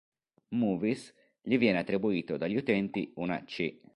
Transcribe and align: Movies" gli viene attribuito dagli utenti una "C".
Movies" 0.55 1.13
gli 1.43 1.59
viene 1.59 1.77
attribuito 1.77 2.35
dagli 2.35 2.55
utenti 2.55 3.11
una 3.17 3.43
"C". 3.43 3.77